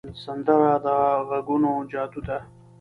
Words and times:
سندره 0.23 0.71
د 0.85 0.87
غږونو 1.29 1.71
جادو 1.91 2.21
ده 2.27 2.37